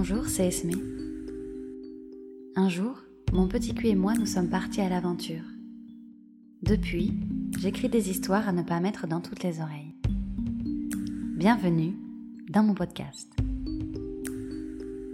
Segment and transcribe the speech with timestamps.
[0.00, 0.70] Bonjour, c'est Esme.
[2.54, 3.02] Un jour,
[3.32, 5.42] mon petit cul et moi nous sommes partis à l'aventure.
[6.62, 7.14] Depuis,
[7.58, 9.96] j'écris des histoires à ne pas mettre dans toutes les oreilles.
[11.34, 11.96] Bienvenue
[12.48, 13.28] dans mon podcast.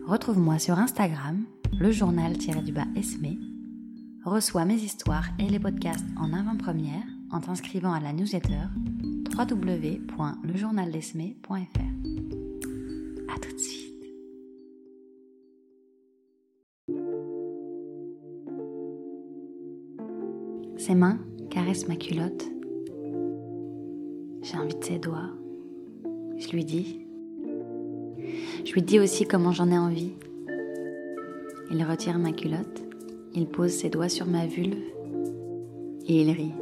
[0.07, 1.47] Retrouve-moi sur Instagram,
[1.79, 3.39] le journal-du-bas Esme.
[4.23, 8.67] Reçois mes histoires et les podcasts en avant-première en t'inscrivant à la newsletter
[9.35, 11.55] www.lejournaldesme.fr.
[13.35, 13.94] À tout de suite.
[20.87, 21.17] Ses mains
[21.49, 22.45] caressent ma culotte.
[24.43, 25.31] J'ai envie de ses doigts.
[26.37, 27.01] Je lui dis.
[28.67, 30.13] Je lui dis aussi comment j'en ai envie.
[31.71, 32.83] Il retire ma culotte,
[33.35, 34.77] il pose ses doigts sur ma vulve
[36.07, 36.53] et il rit.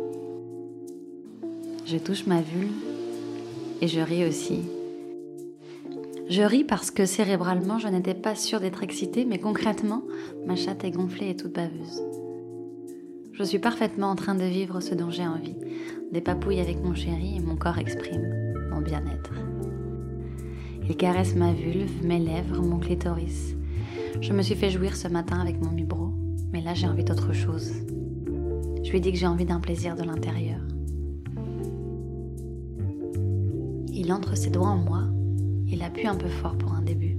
[1.84, 2.70] Je touche ma vulve
[3.80, 4.60] et je ris aussi.
[6.28, 10.04] Je ris parce que cérébralement je n'étais pas sûre d'être excitée, mais concrètement
[10.46, 12.00] ma chatte est gonflée et toute baveuse.
[13.32, 15.56] Je suis parfaitement en train de vivre ce dont j'ai envie,
[16.12, 18.30] des papouilles avec mon chéri et mon corps exprime
[18.70, 19.32] mon bien-être.
[20.86, 23.56] Il caresse ma vulve, mes lèvres, mon clitoris.
[24.20, 26.12] Je me suis fait jouir ce matin avec mon mibro,
[26.52, 27.72] mais là j'ai envie d'autre chose.
[28.82, 30.60] Je lui dis que j'ai envie d'un plaisir de l'intérieur.
[33.94, 35.04] Il entre ses doigts en moi,
[35.66, 37.16] il appuie un peu fort pour un début,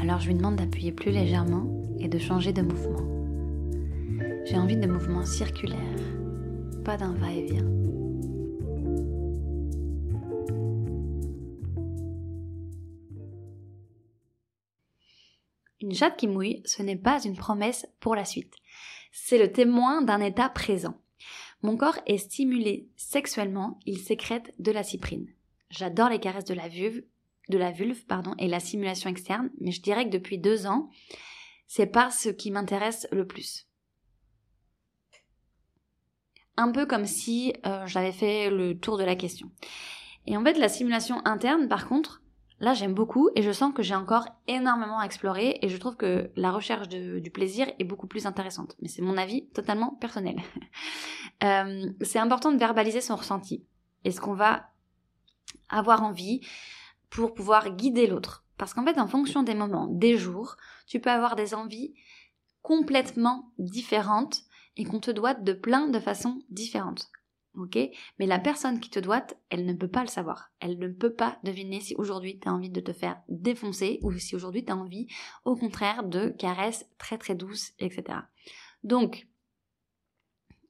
[0.00, 1.66] alors je lui demande d'appuyer plus légèrement
[1.98, 3.15] et de changer de mouvement.
[4.48, 5.80] J'ai envie de mouvements circulaires,
[6.84, 7.66] pas d'un va-et-vient.
[15.80, 18.54] Une chatte qui mouille, ce n'est pas une promesse pour la suite.
[19.10, 20.96] C'est le témoin d'un état présent.
[21.62, 25.26] Mon corps est stimulé sexuellement, il sécrète de la cyprine.
[25.70, 30.16] J'adore les caresses de la vulve, pardon, et la simulation externe, mais je dirais que
[30.16, 30.88] depuis deux ans,
[31.66, 33.66] c'est pas ce qui m'intéresse le plus
[36.56, 39.50] un peu comme si euh, j'avais fait le tour de la question.
[40.26, 42.22] Et en fait, la simulation interne, par contre,
[42.58, 45.96] là j'aime beaucoup et je sens que j'ai encore énormément à explorer et je trouve
[45.96, 48.76] que la recherche du plaisir est beaucoup plus intéressante.
[48.80, 50.36] Mais c'est mon avis totalement personnel.
[51.44, 53.62] Euh, c'est important de verbaliser son ressenti
[54.04, 54.70] et ce qu'on va
[55.68, 56.40] avoir envie
[57.10, 58.46] pour pouvoir guider l'autre.
[58.56, 61.92] Parce qu'en fait, en fonction des moments, des jours, tu peux avoir des envies
[62.62, 64.45] complètement différentes
[64.76, 67.08] et qu'on te doite de plein de façons différentes.
[67.56, 67.78] Ok?
[68.18, 70.50] Mais la personne qui te doite, elle ne peut pas le savoir.
[70.60, 74.12] Elle ne peut pas deviner si aujourd'hui tu as envie de te faire défoncer ou
[74.12, 75.08] si aujourd'hui tu as envie,
[75.44, 78.18] au contraire, de caresses très très douces, etc.
[78.84, 79.26] Donc,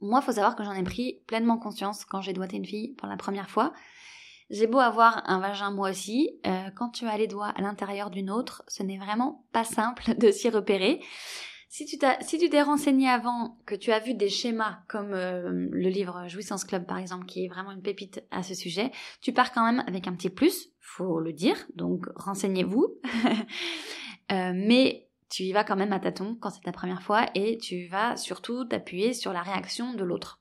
[0.00, 3.08] moi, faut savoir que j'en ai pris pleinement conscience quand j'ai doigté une fille pour
[3.08, 3.72] la première fois.
[4.50, 8.10] J'ai beau avoir un vagin moi aussi, euh, quand tu as les doigts à l'intérieur
[8.10, 11.02] d'une autre, ce n'est vraiment pas simple de s'y repérer.
[11.76, 11.98] Si tu
[12.48, 16.86] t'es renseigné avant, que tu as vu des schémas comme euh, le livre Jouissance Club
[16.86, 20.08] par exemple, qui est vraiment une pépite à ce sujet, tu pars quand même avec
[20.08, 21.66] un petit plus, faut le dire.
[21.74, 22.86] Donc renseignez-vous.
[24.32, 27.58] Euh, mais tu y vas quand même à tâtons quand c'est ta première fois et
[27.58, 30.40] tu vas surtout t'appuyer sur la réaction de l'autre.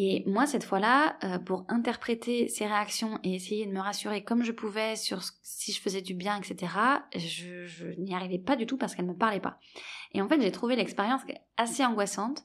[0.00, 4.44] Et moi, cette fois-là, euh, pour interpréter ces réactions et essayer de me rassurer comme
[4.44, 6.72] je pouvais sur si je faisais du bien, etc.,
[7.16, 9.58] je, je n'y arrivais pas du tout parce qu'elle ne me parlait pas.
[10.14, 11.22] Et en fait, j'ai trouvé l'expérience
[11.56, 12.44] assez angoissante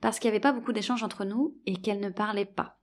[0.00, 2.78] parce qu'il n'y avait pas beaucoup d'échanges entre nous et qu'elle ne parlait pas.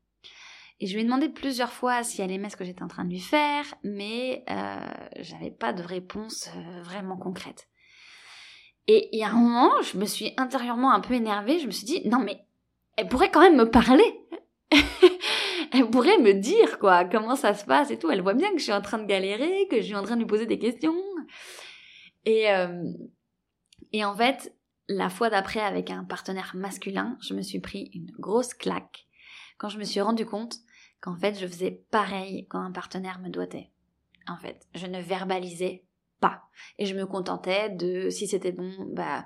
[0.81, 3.05] Et je lui ai demandé plusieurs fois si elle aimait ce que j'étais en train
[3.05, 4.79] de lui faire, mais euh,
[5.21, 7.69] j'avais pas de réponse euh, vraiment concrète.
[8.87, 11.71] Et il y a un moment, je me suis intérieurement un peu énervée, je me
[11.71, 12.45] suis dit, non mais
[12.99, 14.03] elle pourrait quand même me parler.
[15.71, 18.11] elle pourrait me dire quoi, comment ça se passe et tout.
[18.11, 20.15] Elle voit bien que je suis en train de galérer, que je suis en train
[20.15, 20.95] de lui poser des questions.
[22.25, 22.91] Et, euh,
[23.93, 24.53] et en fait,
[24.89, 29.07] la fois d'après avec un partenaire masculin, je me suis pris une grosse claque
[29.57, 30.55] quand je me suis rendu compte
[30.99, 33.71] qu'en fait je faisais pareil quand un partenaire me doigtait.
[34.27, 35.85] En fait, je ne verbalisais
[36.77, 39.25] Et je me contentais de, si c'était bon, bah,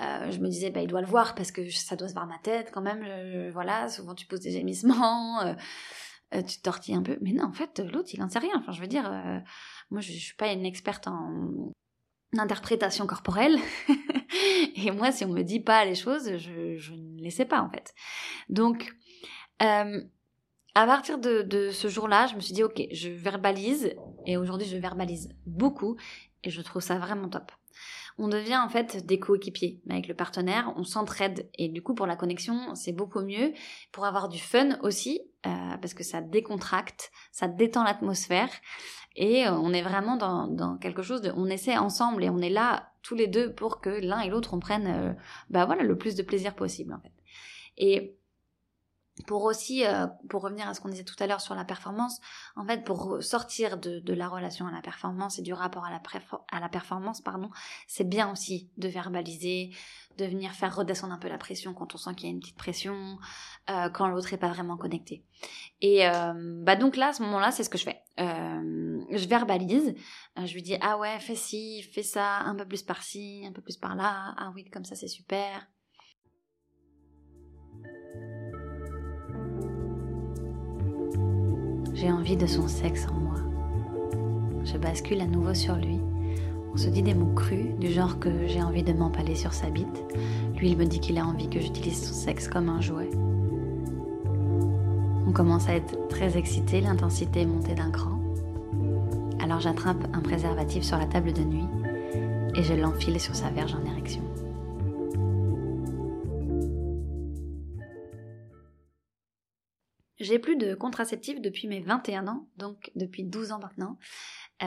[0.00, 2.26] euh, je me disais, bah, il doit le voir parce que ça doit se voir
[2.26, 3.50] ma tête quand même.
[3.50, 5.54] voilà, souvent tu poses des gémissements, euh,
[6.34, 7.18] euh, tu tortilles un peu.
[7.22, 8.54] Mais non, en fait, l'autre, il en sait rien.
[8.56, 9.10] Enfin, je veux dire,
[9.90, 11.72] moi, je, je suis pas une experte en
[12.38, 13.58] interprétation corporelle.
[14.76, 17.70] et moi, si on me dit pas les choses, je, ne les sais pas, en
[17.70, 17.92] fait.
[18.48, 18.94] Donc,
[19.58, 23.94] à partir de, de ce jour-là, je me suis dit, ok, je verbalise,
[24.26, 25.96] et aujourd'hui je verbalise beaucoup,
[26.44, 27.52] et je trouve ça vraiment top.
[28.18, 32.06] On devient en fait des coéquipiers avec le partenaire, on s'entraide et du coup pour
[32.06, 33.52] la connexion c'est beaucoup mieux,
[33.92, 38.50] pour avoir du fun aussi euh, parce que ça décontracte, ça détend l'atmosphère
[39.16, 42.50] et euh, on est vraiment dans, quelque chose de, on essaie ensemble et on est
[42.50, 45.12] là tous les deux pour que l'un et l'autre on prenne, euh,
[45.48, 47.12] bah voilà, le plus de plaisir possible en fait.
[47.78, 48.18] Et
[49.26, 52.20] pour aussi, euh, pour revenir à ce qu'on disait tout à l'heure sur la performance,
[52.56, 56.00] en fait, pour sortir de, la relation à la performance et du rapport à la,
[56.50, 57.50] à la performance, pardon,
[57.86, 59.70] c'est bien aussi de verbaliser,
[60.18, 62.40] de venir faire redescendre un peu la pression quand on sent qu'il y a une
[62.40, 63.18] petite pression,
[63.70, 65.24] euh, quand l'autre est pas vraiment connecté.
[65.80, 68.02] Et euh, bah donc là, à ce moment-là, c'est ce que je fais.
[68.18, 69.94] je verbalise,
[70.36, 73.62] je lui dis ah ouais, fais ci, fais ça, un peu plus par-ci, un peu
[73.62, 75.66] plus par-là, ah oui, comme ça c'est super.
[81.94, 83.36] J'ai envie de son sexe en moi.
[84.64, 86.00] Je bascule à nouveau sur lui.
[86.72, 89.70] On se dit des mots crus, du genre que j'ai envie de m'empaler sur sa
[89.70, 90.04] bite.
[90.56, 93.10] Lui, il me dit qu'il a envie que j'utilise son sexe comme un jouet.
[95.26, 98.20] On commence à être très excité, l'intensité est montée d'un cran.
[99.40, 101.66] Alors j'attrape un préservatif sur la table de nuit
[102.54, 104.22] et je l'enfile sur sa verge en érection.
[110.20, 113.98] J'ai plus de contraceptifs depuis mes 21 ans, donc depuis 12 ans maintenant.
[114.62, 114.66] Euh,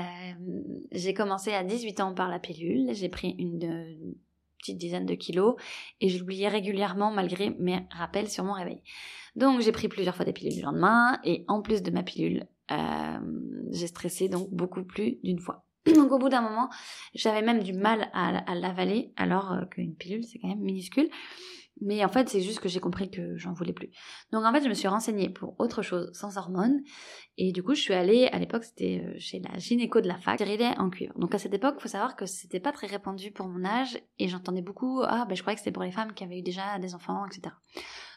[0.91, 4.15] j'ai commencé à 18 ans par la pilule, j'ai pris une,
[4.63, 5.55] petite dizaine de kilos
[5.99, 8.81] et je l'oubliais régulièrement malgré mes rappels sur mon réveil.
[9.35, 12.47] Donc j'ai pris plusieurs fois des pilules du lendemain et en plus de ma pilule,
[12.71, 13.19] euh,
[13.71, 15.65] j'ai stressé donc beaucoup plus d'une fois.
[15.85, 16.69] Donc au bout d'un moment,
[17.13, 21.09] j'avais même du mal à, à l'avaler alors euh, qu'une pilule c'est quand même minuscule.
[21.81, 23.89] Mais en fait, c'est juste que j'ai compris que j'en voulais plus.
[24.31, 26.81] Donc en fait, je me suis renseignée pour autre chose sans hormones.
[27.37, 30.17] Et du coup, je suis allée, à l'époque, c'était euh, chez la gynéco de la
[30.17, 31.17] fac, stérilet en cuivre.
[31.17, 33.99] Donc à cette époque, faut savoir que c'était pas très répandu pour mon âge.
[34.19, 36.43] Et j'entendais beaucoup, ah ben je croyais que c'était pour les femmes qui avaient eu
[36.43, 37.53] déjà des enfants, etc.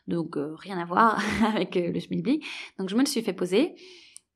[0.06, 2.44] Donc euh, rien à voir avec euh, le schmilblick.
[2.78, 3.74] Donc je me le suis fait poser.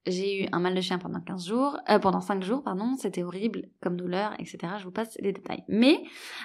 [0.07, 3.23] J'ai eu un mal de chien pendant 15 jours, euh, pendant 5 jours, pardon, c'était
[3.23, 4.59] horrible comme douleur, etc.
[4.79, 5.63] Je vous passe les détails.
[5.69, 6.03] Mais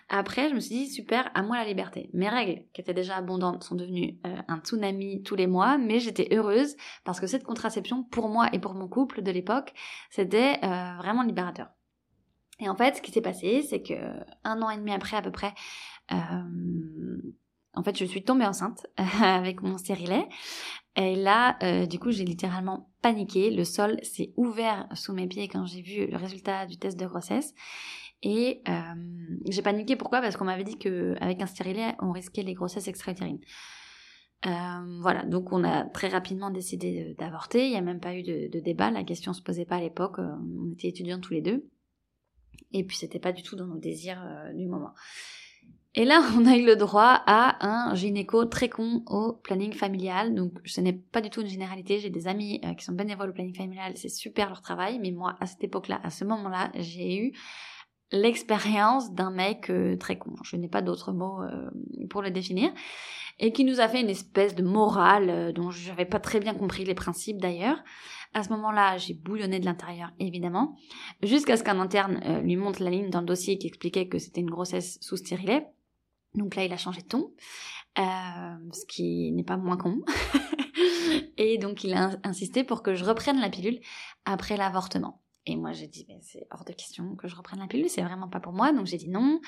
[0.10, 2.10] après, je me suis dit, super, à moi la liberté.
[2.14, 6.02] Mes règles, qui étaient déjà abondantes, sont devenues euh, un tsunami tous les mois, mais
[6.02, 6.76] j'étais heureuse
[7.06, 9.74] parce que cette contraception, pour moi et pour mon couple de l'époque,
[10.10, 11.70] c'était euh, vraiment libérateur.
[12.60, 13.94] Et en fait, ce qui s'est passé, c'est que
[14.44, 15.54] un an et demi après à peu près,
[17.76, 18.88] en fait, je suis tombée enceinte
[19.22, 20.28] avec mon stérilet.
[20.96, 23.52] Et là, euh, du coup, j'ai littéralement paniqué.
[23.52, 27.06] Le sol s'est ouvert sous mes pieds quand j'ai vu le résultat du test de
[27.06, 27.54] grossesse.
[28.24, 30.22] Et euh, j'ai paniqué pourquoi?
[30.22, 33.42] Parce qu'on m'avait dit qu'avec un stérilet, on risquait les grossesses extra-utérines.
[34.46, 37.66] Euh, voilà, donc on a très rapidement décidé d'avorter.
[37.66, 38.90] Il n'y a même pas eu de, de, débat.
[38.90, 40.20] La question se posait pas à l'époque.
[40.20, 41.68] On était étudiants tous les deux.
[42.72, 44.22] Et puis c'était pas du tout dans nos désirs
[44.54, 44.94] du moment.
[45.98, 50.36] Et là, on a eu le droit à un gynéco très con au planning familial.
[50.36, 52.00] Donc, ce n'est pas du tout une généralité.
[52.00, 53.94] J'ai des amis euh, qui sont bénévoles au planning familial.
[53.96, 55.00] C'est super leur travail.
[55.00, 57.34] Mais moi, à cette époque-là, à ce moment-là, j'ai eu
[58.12, 60.36] l'expérience d'un mec euh, très con.
[60.44, 61.70] Je n'ai pas d'autres mots euh,
[62.10, 62.72] pour le définir.
[63.40, 66.54] Et qui nous a fait une espèce de morale dont je n'avais pas très bien
[66.54, 67.84] compris les principes d'ailleurs.
[68.34, 70.78] À ce moment-là, j'ai bouillonné de l'intérieur, évidemment,
[71.22, 74.40] jusqu'à ce qu'un interne lui montre la ligne dans le dossier qui expliquait que c'était
[74.40, 75.68] une grossesse sous stérilet.
[76.36, 77.34] Donc là, il a changé de ton,
[77.98, 80.02] euh, ce qui n'est pas moins con.
[81.38, 83.80] et donc, il a insisté pour que je reprenne la pilule
[84.26, 85.22] après l'avortement.
[85.46, 88.28] Et moi, j'ai dit, c'est hors de question que je reprenne la pilule, c'est vraiment
[88.28, 88.74] pas pour moi.
[88.74, 89.40] Donc, j'ai dit non.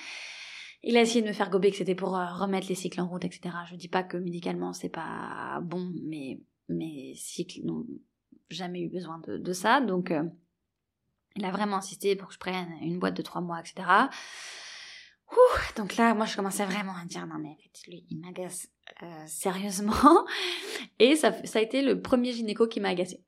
[0.84, 3.08] Il a essayé de me faire gober que c'était pour euh, remettre les cycles en
[3.08, 3.56] route, etc.
[3.70, 6.40] Je dis pas que médicalement c'est pas bon, mais
[6.70, 7.86] mes cycles n'ont
[8.50, 9.82] jamais eu besoin de, ça.
[9.82, 10.24] Donc, euh,
[11.36, 14.08] il a vraiment insisté pour que je prenne une boîte de trois mois, etc
[15.76, 18.68] donc là, moi, je commençais vraiment à dire, non, mais en fait, lui, il m'agace
[19.04, 20.26] euh, sérieusement.
[21.00, 23.24] Et ça, ça a été le premier gynéco qui m'a agacé.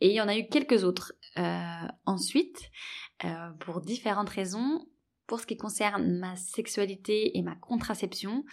[0.00, 2.70] Et il y en a eu quelques autres euh, ensuite,
[3.24, 4.86] euh, pour différentes raisons.
[5.26, 8.44] Pour ce qui concerne ma sexualité et ma contraception,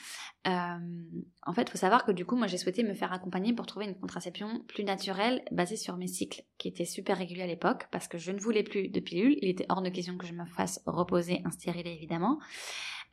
[0.46, 3.66] en fait, il faut savoir que du coup, moi, j'ai souhaité me faire accompagner pour
[3.66, 7.88] trouver une contraception plus naturelle, basée sur mes cycles, qui étaient super réguliers à l'époque,
[7.92, 9.38] parce que je ne voulais plus de pilules.
[9.42, 12.40] Il était hors de question que je me fasse reposer un stérilet, évidemment.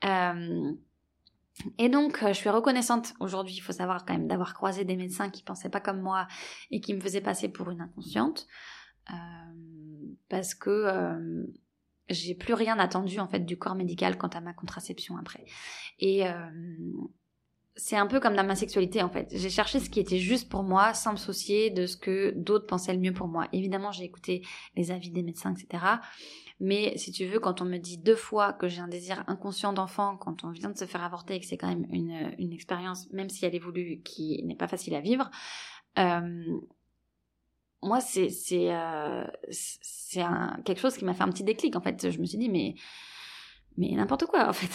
[0.05, 0.73] Euh,
[1.79, 4.97] et donc, euh, je suis reconnaissante aujourd'hui, il faut savoir quand même, d'avoir croisé des
[4.97, 6.29] médecins qui pensaient pas comme moi
[6.71, 8.47] et qui me faisaient passer pour une inconsciente.
[9.11, 9.15] Euh,
[10.29, 11.47] parce que
[12.09, 15.45] j'ai plus rien attendu en fait du corps médical quant à ma contraception après.
[15.99, 16.25] Et
[17.79, 19.29] c'est un peu comme dans ma sexualité en fait.
[19.33, 22.67] J'ai cherché ce qui était juste pour moi sans me soucier de ce que d'autres
[22.67, 23.47] pensaient le mieux pour moi.
[23.53, 24.43] Évidemment, j'ai écouté
[24.77, 25.85] les avis des médecins, etc.
[26.61, 29.73] Mais si tu veux, quand on me dit deux fois que j'ai un désir inconscient
[29.73, 32.53] d'enfant, quand on vient de se faire avorter et que c'est quand même une, une
[32.53, 35.31] expérience, même si elle est voulue, qui n'est pas facile à vivre,
[35.99, 36.45] euh,
[37.83, 40.23] moi, c'est c'est euh, c'est
[40.65, 41.77] quelque chose qui m'a fait un petit déclic.
[41.77, 42.75] En fait, je me suis dit, mais
[43.77, 44.71] mais n'importe quoi en fait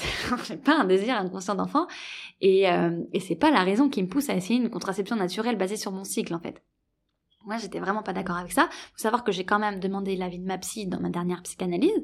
[0.47, 1.87] j'ai pas un désir inconscient d'enfant
[2.39, 5.57] et euh, et c'est pas la raison qui me pousse à essayer une contraception naturelle
[5.57, 6.63] basée sur mon cycle en fait
[7.45, 8.69] moi, j'étais vraiment pas d'accord avec ça.
[8.71, 12.03] Faut savoir que j'ai quand même demandé l'avis de ma psy dans ma dernière psychanalyse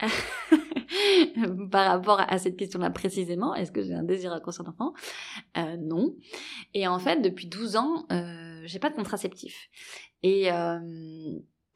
[1.70, 3.54] par rapport à cette question-là précisément.
[3.54, 4.92] Est-ce que j'ai un désir inconscient d'enfant?
[5.56, 6.16] Euh, Non.
[6.74, 9.68] Et en fait, depuis 12 ans, euh, j'ai pas de contraceptif.
[10.22, 10.78] Et euh,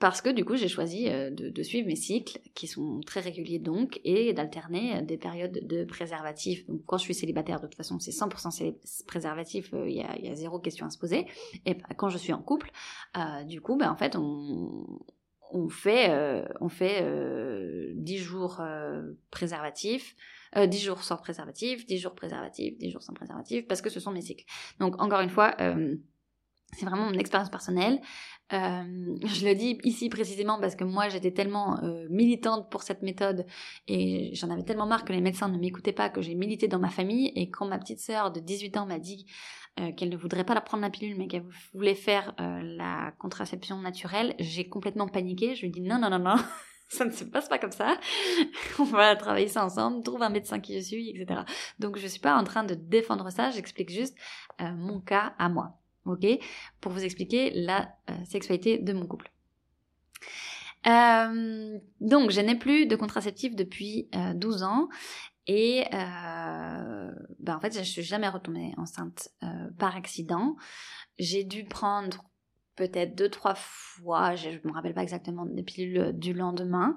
[0.04, 3.58] parce que du coup j'ai choisi euh, de, suivre mes cycles qui sont très réguliers
[3.58, 6.66] donc et d'alterner des périodes de préservatif.
[6.66, 10.34] Donc quand je suis célibataire de toute façon c'est 100% préservatif, euh, il y, a,
[10.34, 11.26] zéro question à se poser.
[11.64, 12.70] Et quand je suis en couple,
[13.16, 15.00] euh, du coup ben en fait on,
[15.70, 16.12] fait
[16.60, 17.02] on fait
[17.94, 18.60] 10 jours
[19.30, 20.16] préservatifs.
[20.54, 24.12] 10 jours sans préservatif, 10 jours préservatif, 10 jours sans préservatif, parce que ce sont
[24.12, 24.44] mes cycles.
[24.78, 25.56] Donc encore une fois,
[26.72, 28.00] c'est vraiment mon expérience personnelle.
[28.52, 33.00] Euh, je le dis ici précisément parce que moi j'étais tellement euh, militante pour cette
[33.00, 33.46] méthode
[33.88, 36.78] et j'en avais tellement marre que les médecins ne m'écoutaient pas que j'ai milité dans
[36.78, 39.24] ma famille et quand ma petite sœur de 18 ans m'a dit
[39.80, 43.80] euh, qu'elle ne voudrait pas la prendre la pilule mais qu'elle voulait faire la contraception
[43.80, 45.54] naturelle, j'ai complètement paniqué.
[45.54, 46.36] Je lui ai dit non non non non.
[46.88, 47.98] ça ne se passe pas comme ça.
[48.78, 51.40] On va travailler ça ensemble, trouve un médecin qui je suis, etc.
[51.78, 54.16] Donc je suis pas en train de défendre ça, j'explique juste
[54.60, 56.26] mon cas à moi ok
[56.80, 59.30] Pour vous expliquer la euh, sexualité de mon couple.
[60.86, 64.88] Euh, donc, je n'ai plus de contraceptif depuis 12 euh, ans
[65.46, 69.28] et ben en fait, je suis jamais retombée enceinte
[69.78, 70.56] par accident.
[71.18, 72.24] J'ai dû prendre
[72.76, 76.96] peut-être deux trois fois, je ne me rappelle pas exactement, des pilules du lendemain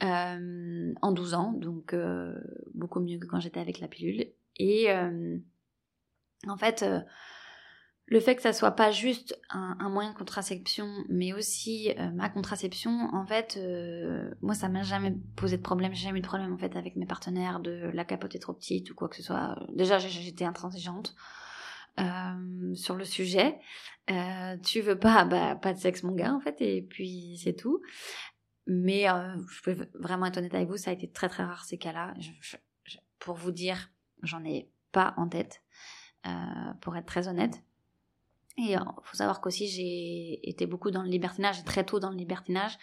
[0.00, 1.94] en 12 ans, donc
[2.72, 4.32] beaucoup mieux que quand j'étais avec la pilule.
[4.56, 6.86] Et en fait,
[8.06, 12.28] le fait que ça soit pas juste un, moyen de contraception, mais aussi euh, ma
[12.28, 16.26] contraception, en fait, euh, moi ça m'a jamais posé de problème, j'ai jamais eu de
[16.26, 19.16] problème en fait avec mes partenaires de la capote est trop petite ou quoi que
[19.16, 19.56] ce soit.
[19.72, 21.14] Déjà j'étais intransigeante
[21.98, 23.58] euh, sur le sujet.
[24.62, 27.80] tu veux pas, bah pas de sexe mon gars en fait, et puis c'est tout.
[28.66, 31.78] Mais je peux vraiment être honnête avec vous, ça a été très très rare ces
[31.78, 32.12] cas-là.
[33.18, 33.90] pour vous dire,
[34.22, 35.62] j'en ai pas en tête,
[36.82, 37.62] pour être très honnête.
[38.56, 42.16] Et il faut savoir qu'aussi j'ai été beaucoup dans le libertinage, très tôt dans le
[42.16, 42.78] libertinage,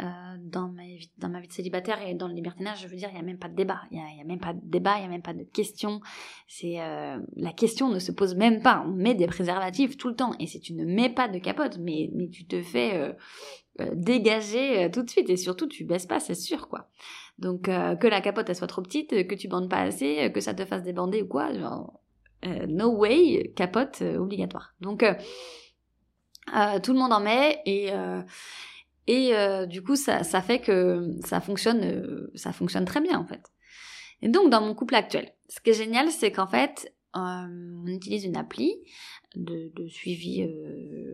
[0.00, 0.04] euh,
[0.40, 3.10] dans, ma vie, dans ma vie de célibataire et dans le libertinage, je veux dire,
[3.10, 5.00] il n'y a même pas de débat, il n'y a, même pas de débat, il
[5.00, 6.00] n'y a même pas de question.
[6.48, 8.82] C'est euh, la question ne se pose même pas.
[8.86, 11.78] On met des préservatifs tout le temps et si tu ne mets pas de capote,
[11.78, 13.12] mais mais tu te fais euh,
[13.80, 16.88] euh dégager euh, tout de suite et surtout tu baisses pas, c'est sûr quoi.
[17.38, 20.40] Donc euh, que la capote elle soit trop petite, que tu bandes pas assez, que
[20.40, 22.01] ça te fasse débander ou quoi, genre,
[22.44, 24.74] euh, no way, capote euh, obligatoire.
[24.80, 25.14] Donc euh,
[26.80, 27.92] tout le monde en met et
[29.68, 33.42] du coup ça, fait que ça fonctionne ça fonctionne très bien en fait.
[34.22, 38.24] Et donc dans mon couple actuel, ce qui est génial c'est qu'en fait on utilise
[38.24, 38.74] une appli
[39.36, 40.48] de, suivi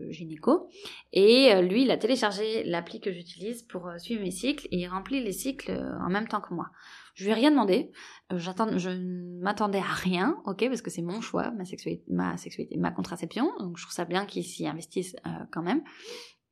[0.09, 0.69] gynéco.
[1.13, 5.21] Et lui, il a téléchargé l'appli que j'utilise pour suivre mes cycles et il remplit
[5.23, 6.71] les cycles en même temps que moi.
[7.19, 7.91] Je lui ai rien demandé.
[8.31, 12.77] Euh, j'attends, je ne m'attendais à rien, ok, parce que c'est mon choix, ma sexualité,
[12.77, 13.51] ma contraception.
[13.59, 15.83] Donc je trouve ça bien qu'ils s'y investissent euh, quand même.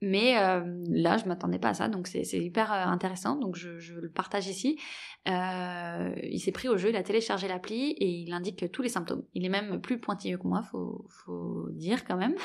[0.01, 3.35] Mais euh, là, je m'attendais pas à ça, donc c'est hyper euh, intéressant.
[3.35, 4.79] Donc je, je, le partage ici.
[5.27, 8.89] Euh, il s'est pris au jeu, il a téléchargé l'appli et il indique tous les
[8.89, 9.23] symptômes.
[9.33, 12.35] Il est même plus pointilleux que moi, faut, faut dire quand même.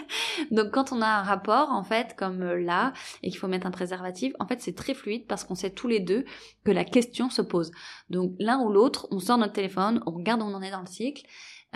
[0.50, 3.72] donc quand on a un rapport, en fait, comme là, et qu'il faut mettre un
[3.72, 6.24] préservatif, en fait c'est très fluide parce qu'on sait tous les deux
[6.64, 7.70] que la question se pose.
[8.10, 10.80] Donc l'un ou l'autre, on sort notre téléphone, on regarde où on en est dans
[10.80, 11.24] le cycle,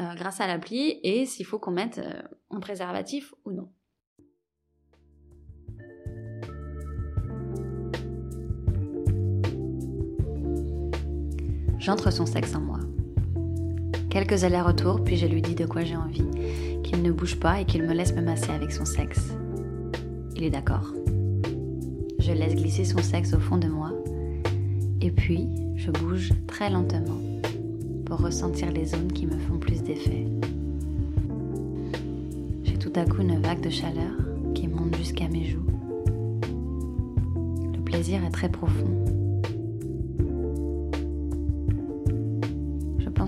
[0.00, 2.00] euh, grâce à l'appli, et s'il faut qu'on mette
[2.50, 3.70] un préservatif ou non.
[11.80, 12.78] J'entre son sexe en moi.
[14.10, 16.26] Quelques allers-retours, puis je lui dis de quoi j'ai envie,
[16.82, 19.30] qu'il ne bouge pas et qu'il me laisse me masser avec son sexe.
[20.36, 20.92] Il est d'accord.
[22.18, 23.92] Je laisse glisser son sexe au fond de moi,
[25.00, 27.18] et puis je bouge très lentement
[28.04, 30.26] pour ressentir les zones qui me font plus d'effet.
[32.62, 34.12] J'ai tout à coup une vague de chaleur
[34.54, 35.64] qui monte jusqu'à mes joues.
[37.74, 39.19] Le plaisir est très profond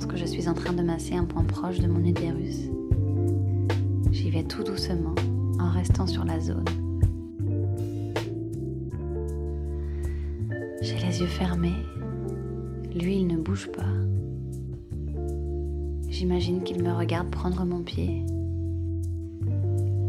[0.01, 2.71] que je suis en train de masser un point proche de mon utérus.
[4.11, 5.15] J'y vais tout doucement
[5.61, 6.65] en restant sur la zone.
[10.81, 11.77] J'ai les yeux fermés.
[12.95, 13.83] Lui, il ne bouge pas.
[16.09, 18.25] J'imagine qu'il me regarde prendre mon pied,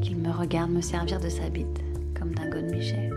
[0.02, 1.84] qu'il me regarde me servir de sa bite
[2.18, 3.12] comme d'un de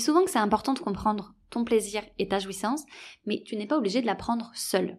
[0.00, 2.84] souvent que c'est important de comprendre ton plaisir et ta jouissance,
[3.26, 4.98] mais tu n'es pas obligé de la prendre seule.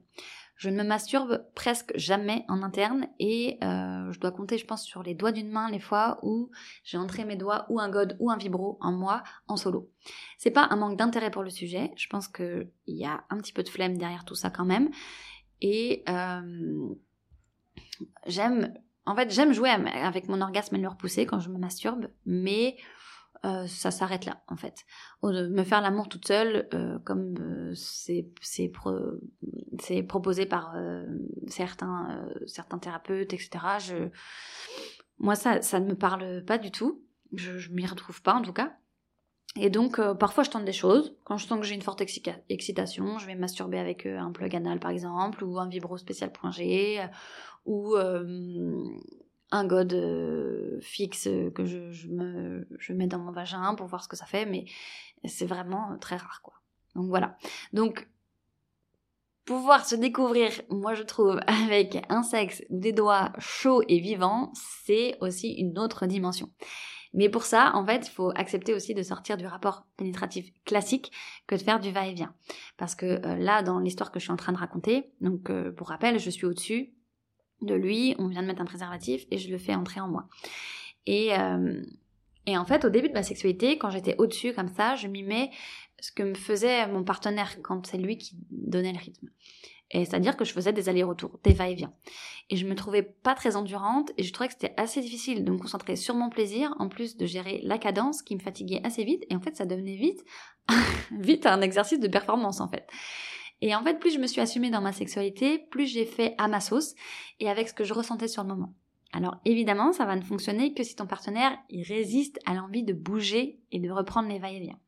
[0.62, 4.84] Je ne me masturbe presque jamais en interne et euh, je dois compter, je pense,
[4.84, 6.52] sur les doigts d'une main les fois où
[6.84, 9.90] j'ai entré mes doigts ou un god ou un vibro en moi en solo.
[10.38, 13.54] C'est pas un manque d'intérêt pour le sujet, je pense qu'il y a un petit
[13.54, 14.92] peu de flemme derrière tout ça quand même.
[15.62, 16.94] Et euh,
[18.28, 18.72] j'aime,
[19.08, 22.78] en fait, j'aime jouer avec mon orgasme et le repousser quand je me masturbe, mais
[23.44, 24.86] euh, ça s'arrête là en fait.
[25.24, 28.72] me faire l'amour toute seule, euh, comme euh, c'est
[30.04, 30.76] proposé par
[31.48, 32.28] certains,
[32.80, 33.50] thérapeutes, etc.
[35.18, 37.02] Moi, ça, ne me parle pas du tout.
[37.34, 38.74] Je, je m'y retrouve pas en tout cas.
[39.56, 41.16] Et donc, parfois, je tente des choses.
[41.26, 44.80] Quand je sens que j'ai une forte excitation, je vais masturber avec un plug anal,
[44.80, 46.52] par exemple, ou un vibro spécial point
[47.66, 47.96] ou
[49.52, 49.94] un god
[50.82, 54.46] fixe que je, me, je mets dans mon vagin pour voir ce que ça fait,
[54.46, 54.66] mais
[55.26, 56.56] c'est vraiment très rare, quoi.
[56.96, 57.38] Donc voilà.
[57.74, 58.10] Donc,
[59.46, 65.18] pouvoir se découvrir, moi je trouve, avec un sexe des doigts chauds et vivants, c'est
[65.22, 66.50] aussi une autre dimension.
[67.14, 71.12] Mais pour ça, en fait, il faut accepter aussi de sortir du rapport pénétratif classique
[71.46, 72.34] que de faire du va-et-vient.
[72.78, 75.74] Parce que euh, là, dans l'histoire que je suis en train de raconter, donc euh,
[75.74, 76.94] pour rappel, je suis au-dessus,
[77.62, 80.28] de lui, on vient de mettre un préservatif et je le fais entrer en moi.
[81.06, 81.82] Et, euh,
[82.46, 85.24] et en fait, au début de ma sexualité, quand j'étais au-dessus comme ça, je m'y
[85.24, 85.52] mets
[86.00, 89.30] ce que me faisait mon partenaire quand c'est lui qui donnait le rythme.
[89.94, 91.94] Et c'est-à-dire que je faisais des allers-retours, des va-et-vient.
[92.50, 95.52] Et je me trouvais pas très endurante et je trouvais que c'était assez difficile de
[95.52, 99.04] me concentrer sur mon plaisir, en plus de gérer la cadence qui me fatiguait assez
[99.04, 99.26] vite.
[99.30, 100.24] Et en fait, ça devenait vite,
[101.12, 102.88] vite un exercice de performance en fait.
[103.62, 106.48] Et en fait, plus je me suis assumée dans ma sexualité, plus j'ai fait à
[106.48, 106.96] ma sauce
[107.40, 108.74] et avec ce que je ressentais sur le moment.
[109.14, 112.94] Alors évidemment, ça va ne fonctionner que si ton partenaire il résiste à l'envie de
[112.94, 114.80] bouger et de reprendre les va-et-vient.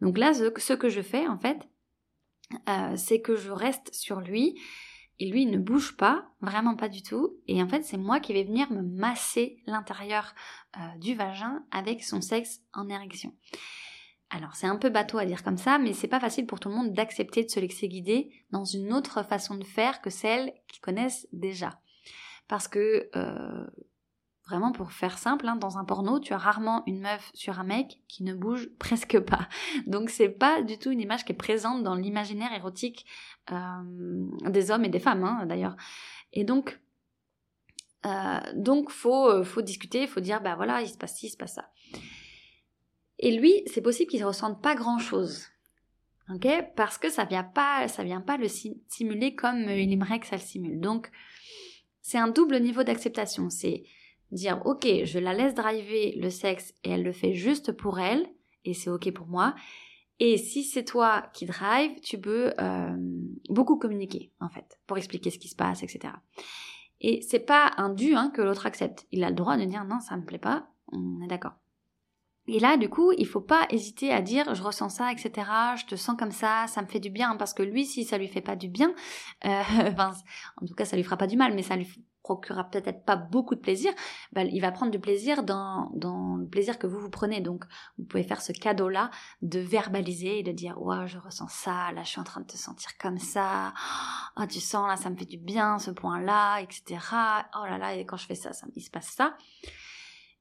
[0.00, 1.58] Donc là, ce que je fais en fait,
[2.68, 4.58] euh, c'est que je reste sur lui
[5.18, 7.36] et lui il ne bouge pas, vraiment pas du tout.
[7.46, 10.34] Et en fait, c'est moi qui vais venir me masser l'intérieur
[10.76, 13.34] euh, du vagin avec son sexe en érection.
[14.30, 16.68] Alors c'est un peu bateau à dire comme ça, mais c'est pas facile pour tout
[16.68, 20.52] le monde d'accepter de se laisser guider dans une autre façon de faire que celle
[20.68, 21.80] qu'ils connaissent déjà.
[22.46, 23.66] Parce que euh,
[24.46, 27.64] vraiment pour faire simple, hein, dans un porno, tu as rarement une meuf sur un
[27.64, 29.48] mec qui ne bouge presque pas.
[29.86, 33.06] Donc c'est pas du tout une image qui est présente dans l'imaginaire érotique
[33.50, 33.56] euh,
[34.50, 35.76] des hommes et des femmes hein, d'ailleurs.
[36.34, 36.80] Et donc
[38.04, 41.38] euh, donc faut faut discuter, faut dire bah voilà il se passe ci, il se
[41.38, 41.70] passe ça.
[43.18, 45.46] Et lui, c'est possible qu'il ne ressente pas grand-chose.
[46.32, 46.46] ok?
[46.76, 50.36] Parce que ça vient pas, ça vient pas le simuler comme il aimerait que ça
[50.36, 50.80] le simule.
[50.80, 51.10] Donc,
[52.00, 53.50] c'est un double niveau d'acceptation.
[53.50, 53.84] C'est
[54.30, 58.26] dire, ok, je la laisse driver le sexe et elle le fait juste pour elle,
[58.64, 59.54] et c'est ok pour moi.
[60.20, 62.96] Et si c'est toi qui drive, tu peux euh,
[63.48, 66.14] beaucoup communiquer, en fait, pour expliquer ce qui se passe, etc.
[67.00, 69.06] Et c'est pas un dû hein, que l'autre accepte.
[69.12, 71.54] Il a le droit de dire non, ça me plaît pas, on est d'accord.
[72.48, 75.46] Et là, du coup, il faut pas hésiter à dire je ressens ça, etc.
[75.76, 78.16] Je te sens comme ça, ça me fait du bien, parce que lui, si ça
[78.16, 78.94] lui fait pas du bien,
[79.44, 79.62] euh,
[80.62, 81.86] en tout cas, ça lui fera pas du mal, mais ça lui
[82.22, 83.92] procurera peut-être pas beaucoup de plaisir.
[84.32, 87.40] Ben, il va prendre du plaisir dans, dans le plaisir que vous vous prenez.
[87.40, 87.64] Donc,
[87.96, 92.02] vous pouvez faire ce cadeau-là de verbaliser et de dire ouais, je ressens ça, là,
[92.02, 93.72] je suis en train de te sentir comme ça.
[94.36, 96.98] Oh, tu sens là, ça me fait du bien, ce point-là, etc.
[97.58, 99.36] Oh là là, et quand je fais ça, ça il se passe ça.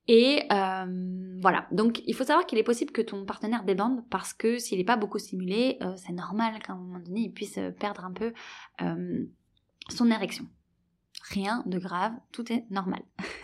[0.07, 4.33] Et euh, voilà, donc il faut savoir qu'il est possible que ton partenaire débande parce
[4.33, 7.57] que s'il n'est pas beaucoup stimulé, euh, c'est normal qu'à un moment donné, il puisse
[7.57, 8.31] euh, perdre un peu
[9.89, 10.45] son érection.
[11.29, 13.01] Rien de grave, tout est normal.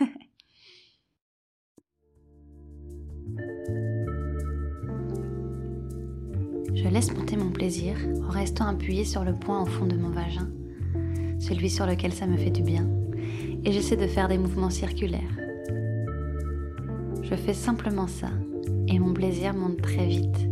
[6.74, 10.10] Je laisse monter mon plaisir en restant appuyé sur le point au fond de mon
[10.10, 10.50] vagin,
[11.38, 12.88] celui sur lequel ça me fait du bien,
[13.64, 15.43] et j'essaie de faire des mouvements circulaires
[17.34, 18.28] je fais simplement ça
[18.86, 20.48] et mon plaisir monte très vite.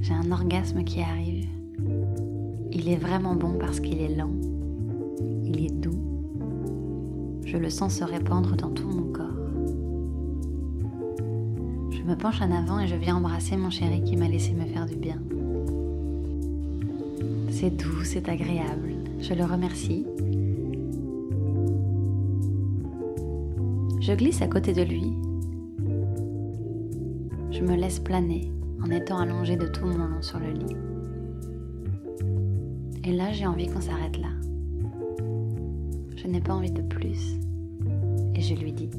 [0.00, 1.48] J'ai un orgasme qui arrive.
[2.70, 4.30] Il est vraiment bon parce qu'il est lent.
[5.44, 5.98] Il est doux.
[7.44, 9.26] Je le sens se répandre dans tout mon corps.
[11.90, 14.66] Je me penche en avant et je viens embrasser mon chéri qui m'a laissé me
[14.66, 15.18] faire du bien.
[17.50, 18.94] C'est doux, c'est agréable.
[19.20, 20.06] Je le remercie
[24.06, 25.12] Je glisse à côté de lui.
[27.50, 30.76] Je me laisse planer en étant allongée de tout mon long sur le lit.
[33.02, 34.28] Et là, j'ai envie qu'on s'arrête là.
[36.14, 37.34] Je n'ai pas envie de plus.
[38.36, 38.90] Et je lui dis.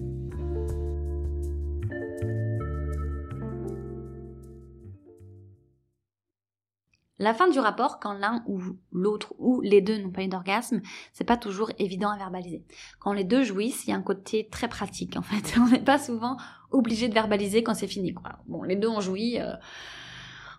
[7.19, 10.81] La fin du rapport, quand l'un ou l'autre ou les deux n'ont pas eu d'orgasme,
[11.13, 12.63] c'est pas toujours évident à verbaliser.
[12.99, 15.57] Quand les deux jouissent, il y a un côté très pratique en fait.
[15.59, 16.37] On n'est pas souvent
[16.69, 18.33] obligé de verbaliser quand c'est fini quoi.
[18.45, 19.53] Bon, les deux ont joui, euh,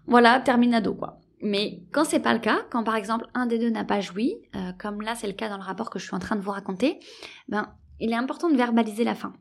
[0.06, 1.20] voilà, terminado quoi.
[1.40, 4.34] Mais quand c'est pas le cas, quand par exemple un des deux n'a pas joui,
[4.56, 6.40] euh, comme là c'est le cas dans le rapport que je suis en train de
[6.40, 6.98] vous raconter,
[7.46, 9.32] ben il est important de verbaliser la fin.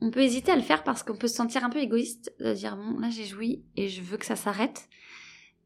[0.00, 2.52] On peut hésiter à le faire parce qu'on peut se sentir un peu égoïste de
[2.52, 4.88] dire bon là j'ai joui et je veux que ça s'arrête.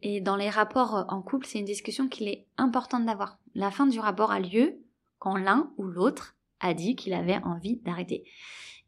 [0.02, 3.38] Et dans les rapports en couple, c'est une discussion qu'il est important d'avoir.
[3.54, 4.78] La fin du rapport a lieu
[5.18, 8.24] quand l'un ou l'autre a dit qu'il avait envie d'arrêter.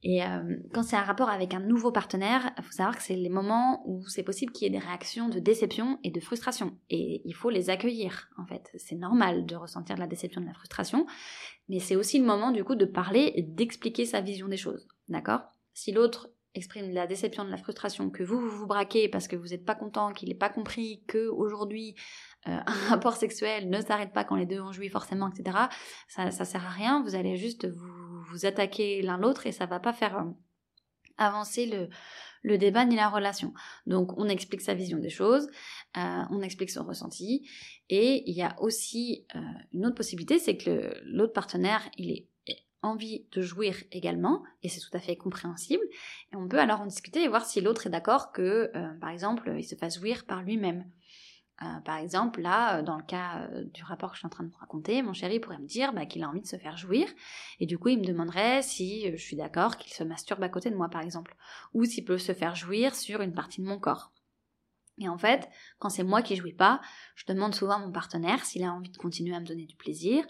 [0.03, 3.17] Et euh, quand c'est un rapport avec un nouveau partenaire, il faut savoir que c'est
[3.17, 6.75] les moments où c'est possible qu'il y ait des réactions de déception et de frustration.
[6.89, 8.71] Et il faut les accueillir, en fait.
[8.79, 11.07] C'est normal de ressentir de la déception, de la frustration,
[11.69, 14.89] mais c'est aussi le moment, du coup, de parler et d'expliquer sa vision des choses.
[15.09, 15.43] D'accord?
[15.75, 19.49] Si l'autre exprime la déception, de la frustration, que vous, vous braquez parce que vous
[19.49, 21.95] n'êtes pas content, qu'il n'ait pas compris que aujourd'hui
[22.49, 25.57] euh, un rapport sexuel ne s'arrête pas quand les deux ont joui forcément, etc.
[26.09, 27.03] Ça, ça sert à rien.
[27.03, 30.31] Vous allez juste vous, attaquer l'un l'autre et ça va pas faire euh,
[31.19, 31.89] avancer le,
[32.43, 33.53] le débat ni la relation.
[33.87, 35.49] Donc on explique sa vision des choses,
[35.97, 37.47] euh, on explique son ressenti,
[37.91, 39.27] et il y a aussi
[39.75, 42.30] une autre possibilité, c'est que l'autre partenaire, il est
[42.83, 45.83] envie de jouir également, et c'est tout à fait compréhensible.
[46.33, 49.11] Et on peut alors en discuter et voir si l'autre est d'accord que, euh, par
[49.11, 50.85] exemple, il se fasse jouir par lui-même.
[51.63, 54.45] Euh, par exemple, là, euh, dans le cas du rapport que je suis en train
[54.45, 56.77] de vous raconter, mon chéri pourrait me dire bah, qu'il a envie de se faire
[56.77, 57.07] jouir,
[57.59, 60.71] et du coup, il me demanderait si je suis d'accord qu'il se masturbe à côté
[60.71, 61.37] de moi, par exemple,
[61.75, 64.13] ou s'il peut se faire jouir sur une partie de mon corps.
[64.99, 65.49] Et en fait,
[65.79, 66.81] quand c'est moi qui jouis pas,
[67.15, 69.77] je demande souvent à mon partenaire s'il a envie de continuer à me donner du
[69.77, 70.25] plaisir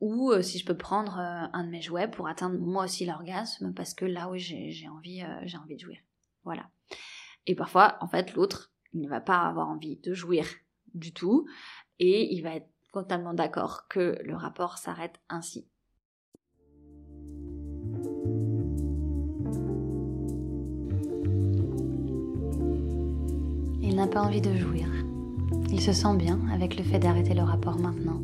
[0.00, 3.04] ou euh, si je peux prendre euh, un de mes jouets pour atteindre moi aussi
[3.04, 5.98] l'orgasme parce que là oui j'ai envie euh, envie de jouir.
[6.44, 6.70] Voilà.
[7.46, 10.46] Et parfois en fait l'autre il ne va pas avoir envie de jouir
[10.94, 11.46] du tout
[11.98, 15.66] et il va être totalement d'accord que le rapport s'arrête ainsi.
[23.92, 24.86] Il n'a pas envie de jouir.
[25.70, 28.22] Il se sent bien avec le fait d'arrêter le rapport maintenant.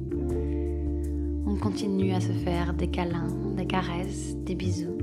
[1.47, 4.97] On continue à se faire des câlins, des caresses, des bisous.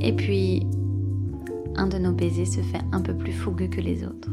[0.00, 0.66] Et puis,
[1.74, 4.30] un de nos baisers se fait un peu plus fougueux que les autres.